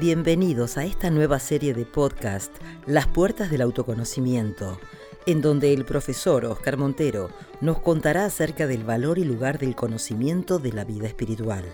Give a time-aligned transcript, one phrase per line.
[0.00, 2.56] Bienvenidos a esta nueva serie de podcast,
[2.86, 4.80] Las Puertas del Autoconocimiento,
[5.26, 7.28] en donde el profesor Oscar Montero
[7.60, 11.66] nos contará acerca del valor y lugar del conocimiento de la vida espiritual.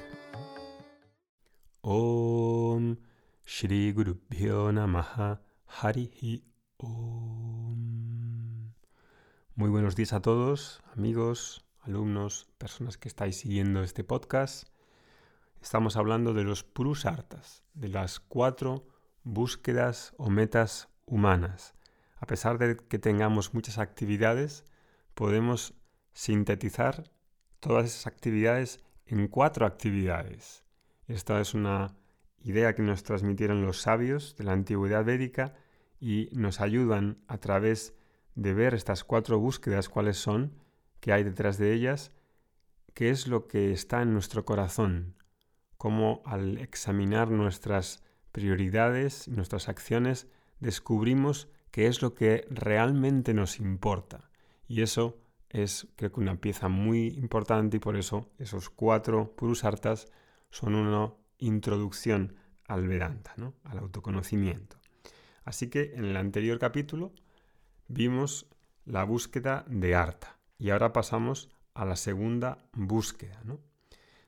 [1.82, 2.96] Om
[3.44, 4.18] Shri Guru
[4.72, 5.40] Namaha
[5.80, 6.42] Harihi
[6.78, 8.72] Om.
[9.54, 14.66] Muy buenos días a todos, amigos, alumnos, personas que estáis siguiendo este podcast.
[15.66, 18.86] Estamos hablando de los Purusartas, de las cuatro
[19.24, 21.74] búsquedas o metas humanas.
[22.18, 24.64] A pesar de que tengamos muchas actividades,
[25.14, 25.74] podemos
[26.12, 27.10] sintetizar
[27.58, 30.62] todas esas actividades en cuatro actividades.
[31.08, 31.96] Esta es una
[32.38, 35.52] idea que nos transmitieron los sabios de la antigüedad védica
[35.98, 37.92] y nos ayudan a través
[38.36, 40.62] de ver estas cuatro búsquedas cuáles son,
[41.00, 42.12] qué hay detrás de ellas,
[42.94, 45.16] qué es lo que está en nuestro corazón,
[45.76, 50.28] cómo al examinar nuestras prioridades, nuestras acciones,
[50.60, 54.30] descubrimos qué es lo que realmente nos importa.
[54.68, 55.18] Y eso
[55.50, 60.08] es creo que una pieza muy importante y por eso esos cuatro purusartas
[60.50, 64.78] son una introducción al Vedanta, al autoconocimiento.
[65.44, 67.12] Así que en el anterior capítulo
[67.88, 68.46] vimos
[68.84, 73.42] la búsqueda de Arta y ahora pasamos a la segunda búsqueda.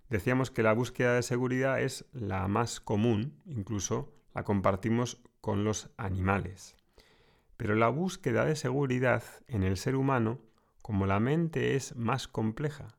[0.08, 5.90] Decíamos que la búsqueda de seguridad es la más común, incluso la compartimos con los
[5.96, 6.76] animales.
[7.58, 10.40] Pero la búsqueda de seguridad en el ser humano,
[10.80, 12.96] como la mente es más compleja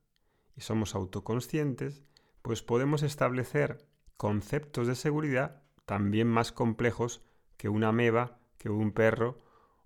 [0.56, 2.04] y somos autoconscientes,
[2.42, 3.88] pues podemos establecer
[4.18, 7.24] conceptos de seguridad también más complejos
[7.58, 9.40] que una ameba, que un perro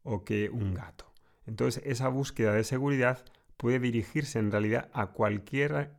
[0.03, 1.05] o que un gato.
[1.45, 3.23] Entonces esa búsqueda de seguridad
[3.55, 5.95] puede dirigirse en realidad a cualquier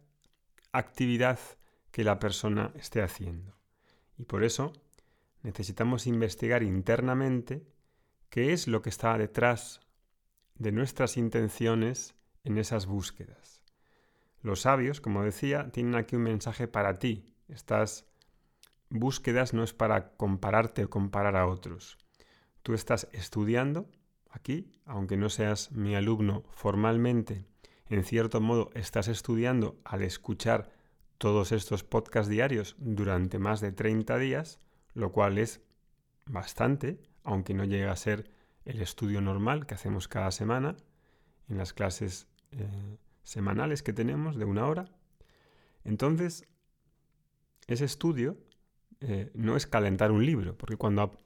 [0.75, 1.39] actividad
[1.91, 3.57] que la persona esté haciendo.
[4.19, 4.73] Y por eso
[5.43, 7.67] necesitamos investigar internamente
[8.31, 9.81] qué es lo que está detrás
[10.57, 13.63] de nuestras intenciones en esas búsquedas.
[14.43, 17.33] Los sabios, como decía, tienen aquí un mensaje para ti.
[17.49, 18.07] Estas
[18.91, 21.97] búsquedas no es para compararte o comparar a otros.
[22.63, 23.89] Tú estás estudiando
[24.31, 27.47] aquí, aunque no seas mi alumno formalmente,
[27.95, 30.69] en cierto modo estás estudiando al escuchar
[31.17, 34.59] todos estos podcasts diarios durante más de 30 días,
[34.95, 35.61] lo cual es
[36.27, 38.29] bastante, aunque no llega a ser
[38.65, 40.77] el estudio normal que hacemos cada semana
[41.49, 44.87] en las clases eh, semanales que tenemos de una hora.
[45.85, 46.49] Entonces,
[47.69, 48.37] ese estudio
[49.01, 51.17] eh, no es calentar un libro, porque cuando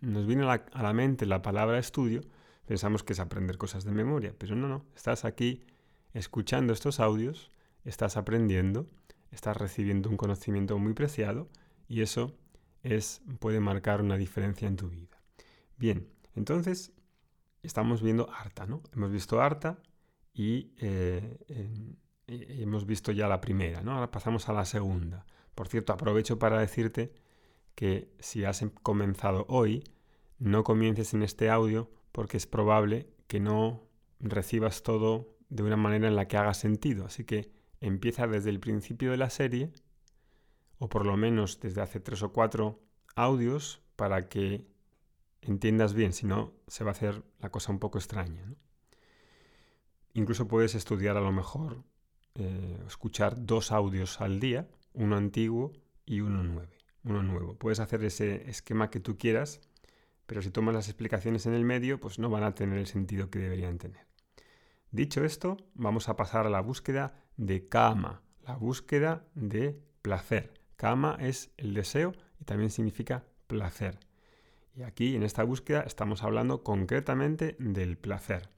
[0.00, 2.22] nos viene a la mente la palabra estudio,
[2.70, 5.64] pensamos que es aprender cosas de memoria, pero no, no, estás aquí
[6.14, 7.50] escuchando estos audios,
[7.84, 8.88] estás aprendiendo,
[9.32, 11.48] estás recibiendo un conocimiento muy preciado
[11.88, 12.32] y eso
[12.84, 15.20] es, puede marcar una diferencia en tu vida.
[15.78, 16.92] Bien, entonces
[17.64, 18.84] estamos viendo Arta, ¿no?
[18.94, 19.82] Hemos visto Arta
[20.32, 21.38] y eh,
[22.28, 23.94] hemos visto ya la primera, ¿no?
[23.94, 25.26] Ahora pasamos a la segunda.
[25.56, 27.12] Por cierto, aprovecho para decirte
[27.74, 29.82] que si has comenzado hoy,
[30.38, 33.88] no comiences en este audio porque es probable que no
[34.18, 37.06] recibas todo de una manera en la que haga sentido.
[37.06, 37.50] Así que
[37.80, 39.72] empieza desde el principio de la serie,
[40.78, 42.80] o por lo menos desde hace tres o cuatro
[43.16, 44.66] audios, para que
[45.42, 48.42] entiendas bien, si no se va a hacer la cosa un poco extraña.
[50.14, 51.84] Incluso puedes estudiar a lo mejor,
[52.34, 55.72] eh, escuchar dos audios al día, uno antiguo
[56.04, 56.72] y uno nuevo.
[57.02, 57.54] Uno nuevo.
[57.54, 59.60] Puedes hacer ese esquema que tú quieras
[60.30, 63.30] pero si tomas las explicaciones en el medio, pues no van a tener el sentido
[63.30, 64.06] que deberían tener.
[64.92, 70.54] Dicho esto, vamos a pasar a la búsqueda de kama, la búsqueda de placer.
[70.76, 73.98] Kama es el deseo y también significa placer.
[74.76, 78.50] Y aquí en esta búsqueda estamos hablando concretamente del placer.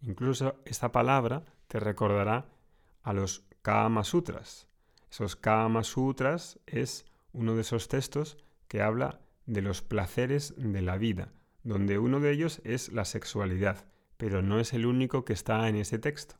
[0.00, 2.48] Incluso esta palabra te recordará
[3.04, 4.66] a los Kama Sutras.
[5.08, 10.98] Esos Kama Sutras es uno de esos textos que habla de los placeres de la
[10.98, 13.86] vida, donde uno de ellos es la sexualidad,
[14.16, 16.36] pero no es el único que está en ese texto.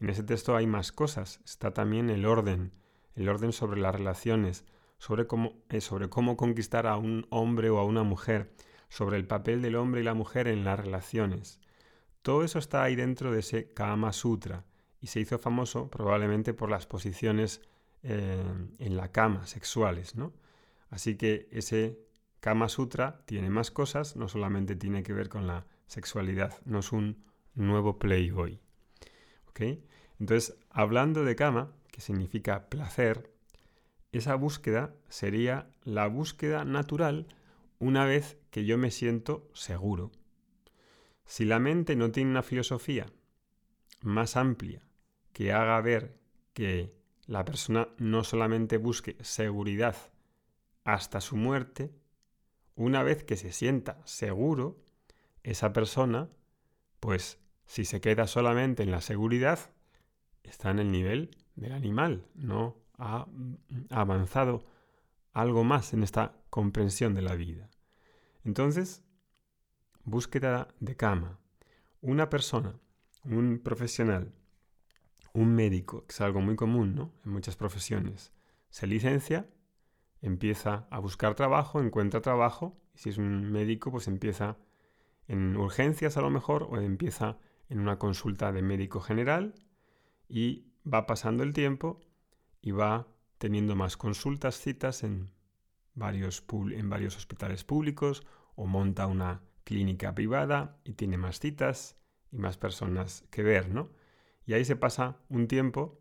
[0.00, 2.72] En ese texto hay más cosas, está también el orden,
[3.14, 4.64] el orden sobre las relaciones,
[4.98, 8.52] sobre cómo, eh, sobre cómo conquistar a un hombre o a una mujer,
[8.88, 11.60] sobre el papel del hombre y la mujer en las relaciones.
[12.22, 14.64] Todo eso está ahí dentro de ese Kama Sutra
[15.00, 17.62] y se hizo famoso probablemente por las posiciones
[18.02, 18.42] eh,
[18.78, 20.32] en la cama sexuales, ¿no?
[20.90, 22.05] Así que ese
[22.40, 26.92] Kama Sutra tiene más cosas, no solamente tiene que ver con la sexualidad, no es
[26.92, 27.24] un
[27.54, 28.60] nuevo Playboy.
[29.48, 29.60] ¿Ok?
[30.18, 33.32] Entonces, hablando de Kama, que significa placer,
[34.12, 37.26] esa búsqueda sería la búsqueda natural
[37.78, 40.12] una vez que yo me siento seguro.
[41.24, 43.06] Si la mente no tiene una filosofía
[44.00, 44.86] más amplia
[45.32, 46.18] que haga ver
[46.52, 46.94] que
[47.26, 49.96] la persona no solamente busque seguridad
[50.84, 51.92] hasta su muerte,
[52.76, 54.78] una vez que se sienta seguro,
[55.42, 56.28] esa persona,
[57.00, 59.58] pues si se queda solamente en la seguridad,
[60.44, 63.26] está en el nivel del animal, no ha
[63.90, 64.64] avanzado
[65.32, 67.68] algo más en esta comprensión de la vida.
[68.44, 69.02] Entonces,
[70.04, 71.38] búsqueda de cama.
[72.00, 72.78] Una persona,
[73.24, 74.32] un profesional,
[75.32, 77.12] un médico, que es algo muy común ¿no?
[77.24, 78.32] en muchas profesiones,
[78.70, 79.48] se licencia,
[80.22, 84.56] empieza a buscar trabajo, encuentra trabajo, y si es un médico, pues empieza
[85.28, 89.54] en urgencias a lo mejor, o empieza en una consulta de médico general,
[90.28, 92.00] y va pasando el tiempo
[92.60, 93.06] y va
[93.38, 95.30] teniendo más consultas, citas en
[95.94, 101.96] varios, en varios hospitales públicos o monta una clínica privada y tiene más citas
[102.30, 103.90] y más personas que ver, ¿no?
[104.46, 106.00] Y ahí se pasa un tiempo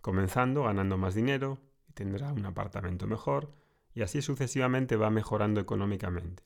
[0.00, 1.58] comenzando, ganando más dinero
[1.94, 3.52] tendrá un apartamento mejor
[3.94, 6.42] y así sucesivamente va mejorando económicamente.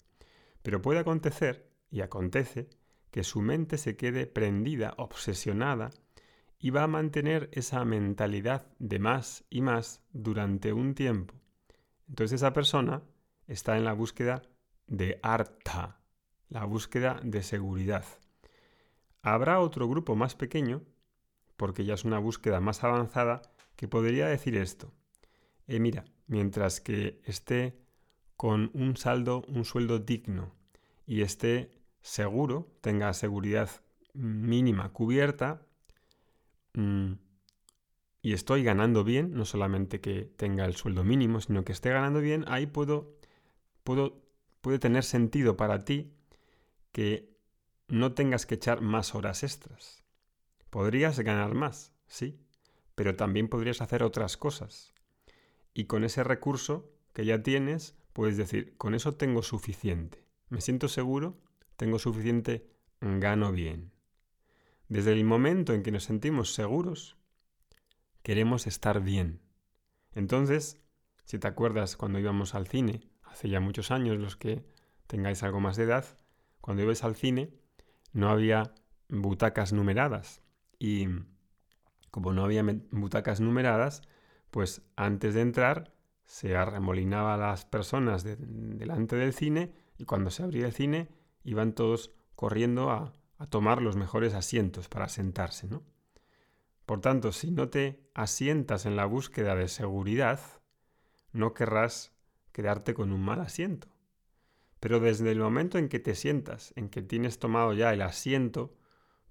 [0.62, 2.68] Pero puede acontecer, y acontece,
[3.10, 5.90] que su mente se quede prendida, obsesionada
[6.58, 11.34] y va a mantener esa mentalidad de más y más durante un tiempo.
[12.08, 13.02] Entonces esa persona
[13.46, 14.42] está en la búsqueda
[14.86, 16.00] de arta,
[16.48, 18.04] la búsqueda de seguridad.
[19.22, 20.82] Habrá otro grupo más pequeño,
[21.56, 23.42] porque ya es una búsqueda más avanzada,
[23.76, 24.92] que podría decir esto.
[25.68, 27.78] Eh, mira, mientras que esté
[28.36, 30.52] con un saldo, un sueldo digno
[31.06, 31.70] y esté
[32.02, 33.70] seguro, tenga seguridad
[34.14, 35.62] mínima cubierta,
[36.74, 37.18] Mm,
[38.22, 42.20] y estoy ganando bien, no solamente que tenga el sueldo mínimo, sino que esté ganando
[42.20, 43.16] bien, ahí puedo,
[43.84, 44.22] puedo,
[44.60, 46.12] puede tener sentido para ti
[46.92, 47.36] que
[47.88, 50.04] no tengas que echar más horas extras.
[50.70, 52.40] Podrías ganar más, sí,
[52.94, 54.94] pero también podrías hacer otras cosas.
[55.78, 60.24] Y con ese recurso que ya tienes, puedes decir, con eso tengo suficiente.
[60.48, 61.40] Me siento seguro,
[61.76, 62.68] tengo suficiente,
[63.00, 63.92] gano bien.
[64.88, 67.16] Desde el momento en que nos sentimos seguros,
[68.24, 69.40] queremos estar bien.
[70.16, 70.80] Entonces,
[71.22, 74.64] si te acuerdas cuando íbamos al cine, hace ya muchos años, los que
[75.06, 76.04] tengáis algo más de edad,
[76.60, 77.54] cuando ibas al cine
[78.12, 78.74] no había
[79.08, 80.42] butacas numeradas.
[80.80, 81.06] Y
[82.10, 84.02] como no había butacas numeradas,
[84.50, 90.42] pues antes de entrar se arremolinaba a las personas delante del cine y cuando se
[90.42, 91.08] abría el cine
[91.42, 95.82] iban todos corriendo a, a tomar los mejores asientos para sentarse, ¿no?
[96.84, 100.40] Por tanto, si no te asientas en la búsqueda de seguridad,
[101.32, 102.14] no querrás
[102.52, 103.88] quedarte con un mal asiento.
[104.80, 108.74] Pero desde el momento en que te sientas, en que tienes tomado ya el asiento,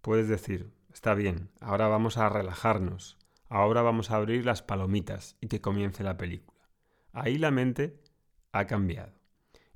[0.02, 3.18] puedes decir, está bien, ahora vamos a relajarnos,
[3.50, 6.60] ahora vamos a abrir las palomitas y que comience la película.
[7.14, 8.00] Ahí la mente
[8.52, 9.14] ha cambiado.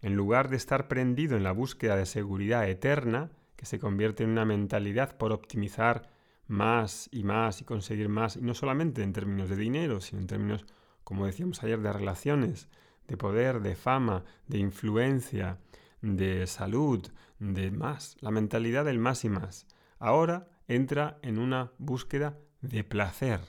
[0.01, 4.31] En lugar de estar prendido en la búsqueda de seguridad eterna, que se convierte en
[4.31, 6.09] una mentalidad por optimizar
[6.47, 10.27] más y más y conseguir más, y no solamente en términos de dinero, sino en
[10.27, 10.65] términos,
[11.03, 12.69] como decíamos ayer, de relaciones,
[13.07, 15.59] de poder, de fama, de influencia,
[16.01, 17.07] de salud,
[17.39, 19.67] de más, la mentalidad del más y más.
[19.99, 23.41] Ahora entra en una búsqueda de placer.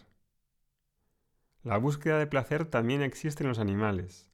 [1.63, 4.29] La búsqueda de placer también existe en los animales.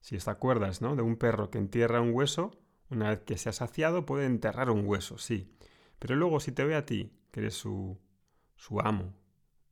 [0.00, 0.94] Si te acuerdas, ¿no?
[0.94, 2.52] De un perro que entierra un hueso,
[2.88, 5.52] una vez que se ha saciado puede enterrar un hueso, sí.
[5.98, 7.98] Pero luego si te ve a ti, que eres su,
[8.54, 9.12] su amo,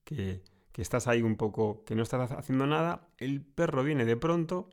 [0.02, 4.16] que, que estás ahí un poco, que no estás haciendo nada, el perro viene de
[4.16, 4.70] pronto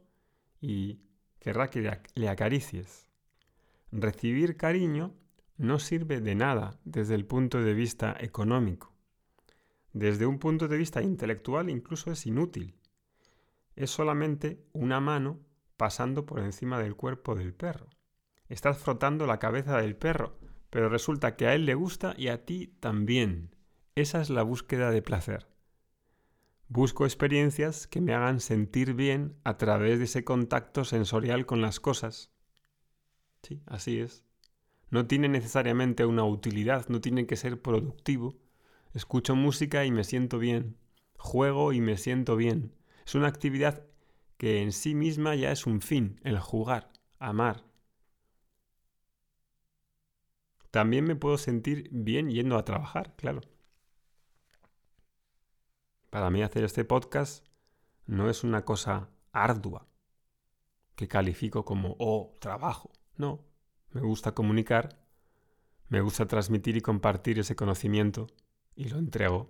[0.60, 1.02] y
[1.40, 3.08] querrá que le acaricies.
[3.92, 5.14] Recibir cariño
[5.58, 8.91] no sirve de nada desde el punto de vista económico.
[9.94, 12.76] Desde un punto de vista intelectual incluso es inútil.
[13.76, 15.40] Es solamente una mano
[15.78, 17.88] pasando por encima del cuerpo del perro.
[18.48, 20.38] Estás frotando la cabeza del perro,
[20.70, 23.56] pero resulta que a él le gusta y a ti también.
[23.96, 25.48] Esa es la búsqueda de placer.
[26.68, 31.82] Busco experiencias que me hagan sentir bien a través de ese contacto sensorial con las
[31.82, 32.32] cosas.
[33.44, 34.24] Sí, así es.
[34.90, 38.38] No tiene necesariamente una utilidad, no tiene que ser productivo.
[38.94, 40.78] Escucho música y me siento bien.
[41.18, 42.74] Juego y me siento bien.
[43.06, 43.84] Es una actividad
[44.38, 47.64] que en sí misma ya es un fin, el jugar, amar,
[50.72, 53.42] también me puedo sentir bien yendo a trabajar, claro.
[56.10, 57.46] Para mí hacer este podcast
[58.06, 59.88] no es una cosa ardua
[60.96, 62.90] que califico como, oh, trabajo.
[63.18, 63.44] No,
[63.92, 64.98] me gusta comunicar,
[65.90, 68.28] me gusta transmitir y compartir ese conocimiento
[68.76, 69.50] y lo entrego.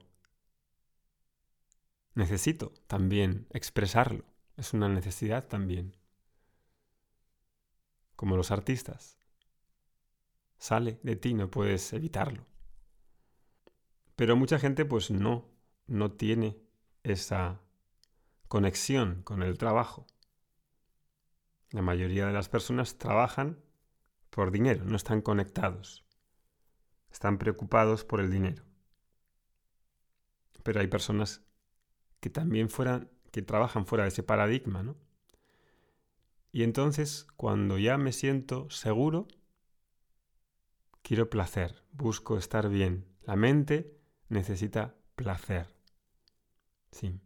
[2.13, 4.25] Necesito también expresarlo,
[4.57, 5.95] es una necesidad también.
[8.15, 9.17] Como los artistas.
[10.57, 12.45] Sale de ti, no puedes evitarlo.
[14.15, 15.49] Pero mucha gente pues no,
[15.87, 16.61] no tiene
[17.03, 17.61] esa
[18.47, 20.05] conexión con el trabajo.
[21.71, 23.63] La mayoría de las personas trabajan
[24.29, 26.05] por dinero, no están conectados.
[27.09, 28.63] Están preocupados por el dinero.
[30.63, 31.43] Pero hay personas
[32.19, 34.95] que también fueran, que trabajan fuera de ese paradigma, ¿no?
[36.51, 39.27] Y entonces, cuando ya me siento seguro,
[41.01, 43.05] quiero placer, busco estar bien.
[43.23, 45.73] La mente necesita placer.
[46.91, 47.19] Sí.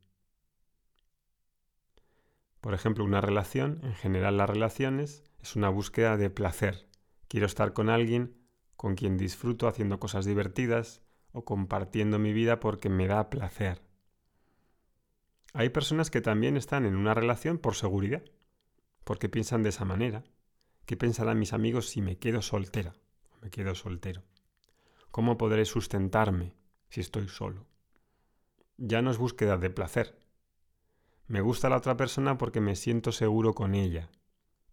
[2.62, 6.88] Por ejemplo, una relación, en general las relaciones, es una búsqueda de placer.
[7.28, 8.36] Quiero estar con alguien
[8.76, 11.02] con quien disfruto haciendo cosas divertidas
[11.36, 13.82] o compartiendo mi vida porque me da placer.
[15.54, 18.24] Hay personas que también están en una relación por seguridad,
[19.04, 20.24] porque piensan de esa manera.
[20.86, 22.94] ¿Qué pensarán mis amigos si me quedo soltera
[23.42, 24.24] me quedo soltero?
[25.12, 26.56] ¿Cómo podré sustentarme
[26.90, 27.68] si estoy solo?
[28.78, 30.18] Ya no es búsqueda de placer,
[31.28, 34.10] me gusta la otra persona porque me siento seguro con ella.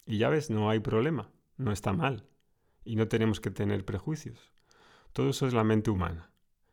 [0.05, 2.29] Y ya ves, no hay problema, no está mal.
[2.85, 4.53] Y no tenemos que tener prejuicios.
[5.13, 6.32] Todo eso es la mente humana.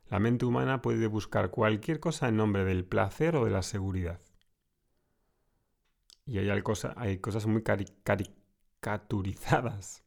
[0.10, 4.20] La mente humana puede buscar cualquier cosa en nombre del placer o de la seguridad.
[6.26, 10.04] Y hay, cosas, hay cosas muy caricaturizadas.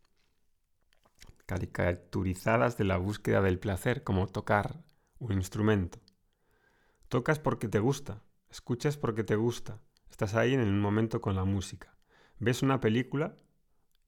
[1.46, 4.84] Caricaturizadas de la búsqueda del placer, como tocar
[5.18, 5.98] un instrumento.
[7.08, 9.80] Tocas porque te gusta, Escuchas porque te gusta.
[10.10, 11.96] Estás ahí en un momento con la música.
[12.38, 13.34] Ves una película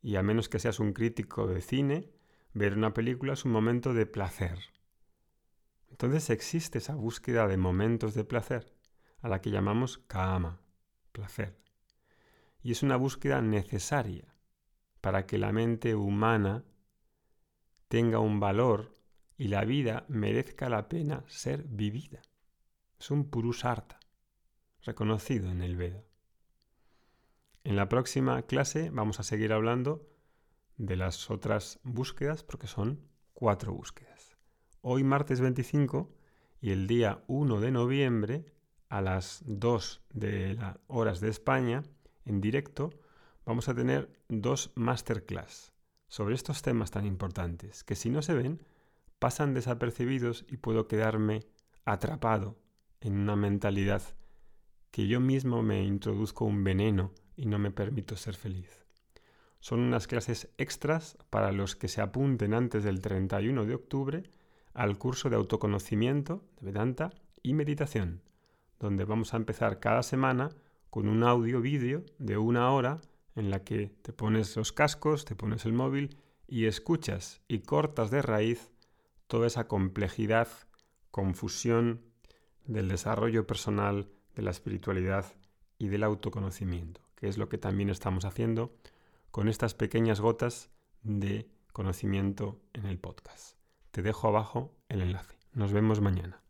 [0.02, 2.10] y a menos que seas un crítico de cine,
[2.52, 4.58] ver una película es un momento de placer.
[5.94, 8.74] Entonces existe esa búsqueda de momentos de placer,
[9.20, 10.60] a la que llamamos kama,
[11.12, 11.56] placer.
[12.64, 14.34] Y es una búsqueda necesaria
[15.00, 16.64] para que la mente humana
[17.86, 18.96] tenga un valor
[19.38, 22.22] y la vida merezca la pena ser vivida.
[22.98, 24.00] Es un purusarta
[24.82, 26.02] reconocido en el Veda.
[27.62, 30.10] En la próxima clase vamos a seguir hablando
[30.76, 34.33] de las otras búsquedas porque son cuatro búsquedas.
[34.86, 36.12] Hoy martes 25
[36.60, 38.44] y el día 1 de noviembre
[38.90, 41.82] a las 2 de las horas de España
[42.26, 42.90] en directo
[43.46, 45.72] vamos a tener dos masterclass
[46.06, 48.60] sobre estos temas tan importantes que si no se ven
[49.18, 51.46] pasan desapercibidos y puedo quedarme
[51.86, 52.58] atrapado
[53.00, 54.02] en una mentalidad
[54.90, 58.84] que yo mismo me introduzco un veneno y no me permito ser feliz.
[59.60, 64.24] Son unas clases extras para los que se apunten antes del 31 de octubre
[64.74, 67.10] al curso de autoconocimiento de Vedanta
[67.42, 68.22] y meditación,
[68.78, 70.50] donde vamos a empezar cada semana
[70.90, 73.00] con un audio vídeo de una hora
[73.36, 76.16] en la que te pones los cascos, te pones el móvil
[76.46, 78.70] y escuchas y cortas de raíz
[79.26, 80.48] toda esa complejidad,
[81.10, 82.02] confusión
[82.64, 85.26] del desarrollo personal, de la espiritualidad
[85.78, 88.74] y del autoconocimiento, que es lo que también estamos haciendo
[89.30, 90.70] con estas pequeñas gotas
[91.02, 93.63] de conocimiento en el podcast.
[93.94, 95.36] Te dejo abajo el enlace.
[95.52, 96.42] Nos vemos mañana.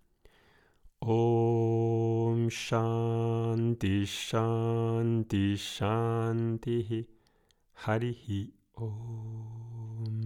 [1.01, 7.07] Om Shanti Shanti Shanti
[7.85, 10.24] Harihi Om.